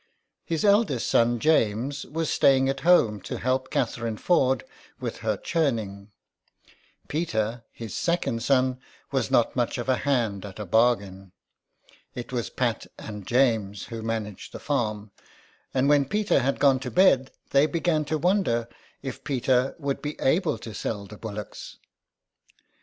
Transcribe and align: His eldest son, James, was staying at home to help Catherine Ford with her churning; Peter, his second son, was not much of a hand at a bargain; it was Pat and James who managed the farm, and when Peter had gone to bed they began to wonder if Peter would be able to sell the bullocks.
His 0.45 0.65
eldest 0.65 1.07
son, 1.07 1.37
James, 1.37 2.05
was 2.07 2.27
staying 2.31 2.67
at 2.69 2.79
home 2.79 3.21
to 3.21 3.37
help 3.37 3.69
Catherine 3.69 4.17
Ford 4.17 4.63
with 4.99 5.17
her 5.17 5.37
churning; 5.37 6.09
Peter, 7.07 7.65
his 7.71 7.95
second 7.95 8.41
son, 8.41 8.79
was 9.11 9.29
not 9.29 9.55
much 9.55 9.77
of 9.77 9.87
a 9.87 9.97
hand 9.97 10.43
at 10.43 10.57
a 10.57 10.65
bargain; 10.65 11.33
it 12.15 12.33
was 12.33 12.49
Pat 12.49 12.87
and 12.97 13.27
James 13.27 13.85
who 13.93 14.01
managed 14.01 14.53
the 14.53 14.59
farm, 14.59 15.11
and 15.71 15.87
when 15.87 16.05
Peter 16.05 16.39
had 16.39 16.59
gone 16.59 16.79
to 16.79 16.89
bed 16.89 17.29
they 17.51 17.67
began 17.67 18.03
to 18.05 18.17
wonder 18.17 18.67
if 19.03 19.23
Peter 19.23 19.75
would 19.77 20.01
be 20.01 20.19
able 20.19 20.57
to 20.57 20.73
sell 20.73 21.05
the 21.05 21.15
bullocks. 21.15 21.77